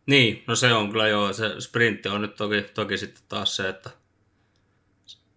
[0.06, 3.68] Niin, no se on kyllä joo, se sprintti on nyt toki, toki sitten taas se,
[3.68, 3.90] että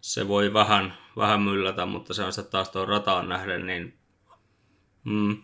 [0.01, 3.97] se voi vähän, vähän myllätä, mutta se on sitten taas tuon rataan nähden, niin
[5.03, 5.37] mm,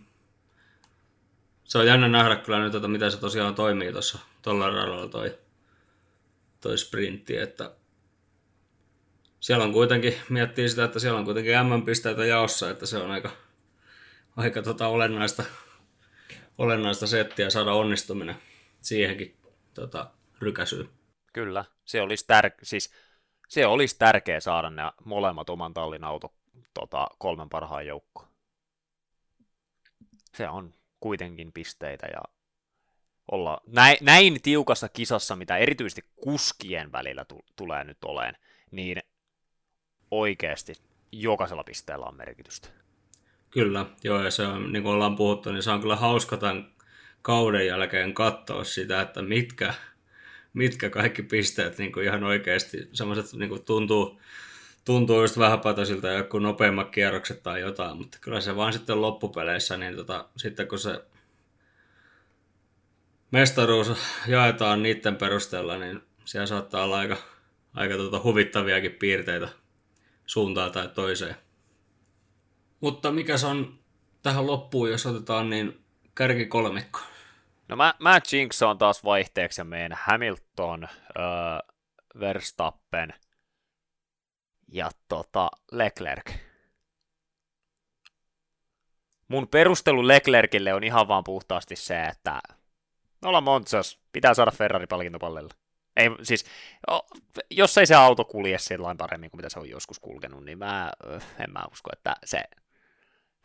[1.64, 5.38] se on jännä nähdä kyllä nyt, että mitä se tosiaan toimii tuossa tuolla radalla toi,
[6.62, 7.72] toi sprintti, että
[9.40, 13.32] siellä on kuitenkin, miettii sitä, että siellä on kuitenkin M-pisteitä jaossa, että se on aika,
[14.38, 15.44] aika tota olennaista,
[16.58, 18.36] olennaista settiä saada onnistuminen
[18.82, 19.38] siihenkin
[19.74, 20.90] tota, rykäsyyn.
[21.34, 22.94] Kyllä, se olisi, tär- siis,
[23.48, 26.34] se olisi tärkeä saada ne molemmat oman tallin auto
[26.74, 28.28] tota, kolmen parhaan joukkoon.
[30.36, 32.22] Se on kuitenkin pisteitä ja
[33.32, 38.38] olla näin, näin tiukassa kisassa, mitä erityisesti kuskien välillä t- tulee nyt oleen,
[38.72, 38.98] niin
[40.12, 40.74] oikeasti
[41.12, 42.68] jokaisella pisteellä on merkitystä.
[43.50, 46.74] Kyllä, joo, ja se on, niin kuin ollaan puhuttu, niin se on kyllä hauska tämän
[47.22, 49.74] kauden jälkeen katsoa sitä, että mitkä,
[50.54, 54.22] mitkä kaikki pisteet niin kuin ihan oikeasti, semmoiset niin kuin tuntuu,
[54.86, 59.96] tuntuu just vähäpätöisiltä joku nopeimmat kierrokset tai jotain, mutta kyllä se vaan sitten loppupeleissä, niin
[59.96, 61.02] tota, sitten kun se
[63.32, 63.92] mestaruus
[64.28, 67.18] jaetaan niiden perusteella, niin siellä saattaa olla aika,
[67.74, 69.50] aika tuota huvittaviakin piirteitä
[70.26, 71.36] suuntaan tai toiseen.
[72.82, 73.80] Mutta mikä se on
[74.24, 75.80] tähän loppuun, jos otetaan niin
[76.16, 77.00] kärki kolmikko?
[77.72, 78.20] No mä, mä
[78.70, 80.88] on taas vaihteeksi ja meen Hamilton,
[81.20, 81.24] öö,
[82.20, 83.14] Verstappen
[84.72, 86.32] ja tota Leclerc.
[89.28, 92.42] Mun perustelu Leclercille on ihan vaan puhtaasti se, että
[93.22, 95.54] me ollaan Montsas, pitää saada Ferrari palkintopallille.
[95.96, 96.46] Ei, siis,
[97.50, 100.92] jos ei se auto kulje sillä paremmin kuin mitä se on joskus kulkenut, niin mä
[101.40, 102.44] en mä usko, että se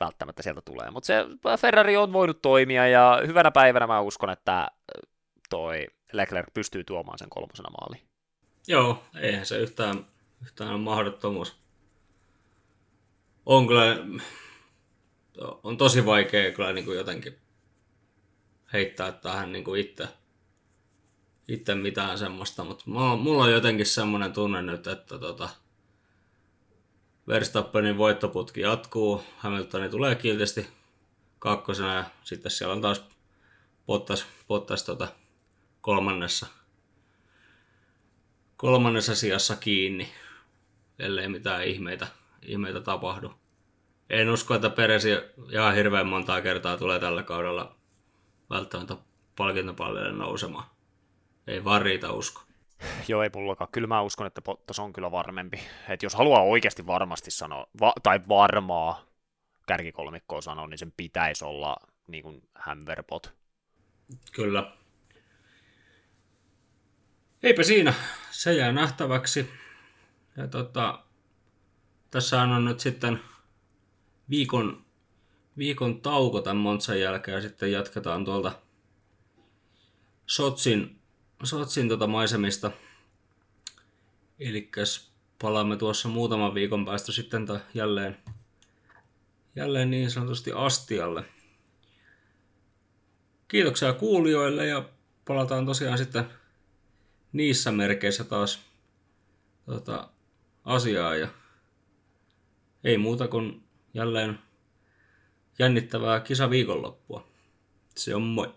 [0.00, 0.90] välttämättä sieltä tulee.
[0.90, 1.24] Mutta se
[1.60, 4.68] Ferrari on voinut toimia ja hyvänä päivänä mä uskon, että
[5.50, 8.08] toi Leclerc pystyy tuomaan sen kolmosena maaliin.
[8.68, 10.06] Joo, eihän se yhtään,
[10.42, 11.56] yhtään ole mahdottomuus.
[13.46, 13.96] On kyllä,
[15.62, 17.38] on tosi vaikea kyllä niin kuin jotenkin
[18.72, 20.08] heittää tähän niin kuin itse,
[21.48, 25.48] itse mitään semmoista, mutta mulla on jotenkin semmoinen tunne nyt, että tota,
[27.28, 30.68] Verstappenin voittoputki jatkuu, Hamiltoni tulee kiltisti
[31.38, 33.04] kakkosena ja sitten siellä on taas
[33.86, 35.08] Bottas, Bottas tota
[35.80, 36.46] kolmannessa,
[38.56, 40.12] kolmannessa sijassa kiinni,
[40.98, 42.06] ellei mitään ihmeitä,
[42.42, 43.32] ihmeitä tapahdu.
[44.10, 45.10] En usko, että Peresi
[45.50, 47.76] ihan hirveän montaa kertaa tulee tällä kaudella
[48.50, 48.96] välttämättä
[49.36, 50.64] palkintopallille nousemaan.
[51.46, 52.42] Ei vaan riitä usko.
[53.08, 53.70] Joo, ei mullakaan.
[53.72, 55.60] Kyllä mä uskon, että Bottas on kyllä varmempi.
[55.88, 59.04] että jos haluaa oikeasti varmasti sanoa, va- tai varmaa
[59.66, 63.34] kärkikolmikkoa sanoa, niin sen pitäisi olla niin kuin Hamverbot.
[64.32, 64.72] Kyllä.
[67.42, 67.94] Eipä siinä.
[68.30, 69.50] Se jää nähtäväksi.
[70.36, 71.04] Ja tota,
[72.10, 73.20] tässä on nyt sitten
[74.30, 74.84] viikon,
[75.58, 78.52] viikon tauko tämän Monsan jälkeen ja sitten jatketaan tuolta
[80.26, 81.00] Sotsin
[81.44, 82.70] Sotsin tota maisemista.
[84.38, 84.70] Eli
[85.42, 88.16] palaamme tuossa muutaman viikon päästä sitten ta jälleen,
[89.56, 91.24] jälleen niin sanotusti astialle.
[93.48, 94.88] Kiitoksia kuulijoille ja
[95.24, 96.24] palataan tosiaan sitten
[97.32, 98.60] niissä merkeissä taas
[99.66, 100.08] tota,
[100.64, 101.28] asiaa ja
[102.84, 103.62] ei muuta kuin
[103.94, 104.38] jälleen
[105.58, 107.28] jännittävää kisaviikonloppua.
[107.96, 108.54] Se on moi.